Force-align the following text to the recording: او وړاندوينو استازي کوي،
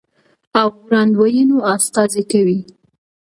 او 0.59 0.69
وړاندوينو 0.85 1.57
استازي 1.73 2.23
کوي، 2.31 2.59